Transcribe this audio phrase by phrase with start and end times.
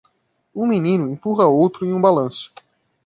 [0.55, 2.51] Um menino empurra outro em um balanço.